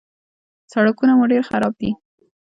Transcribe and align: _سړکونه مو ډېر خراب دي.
_سړکونه 0.73 1.13
مو 1.17 1.25
ډېر 1.31 1.43
خراب 1.49 1.73
دي. 1.81 1.91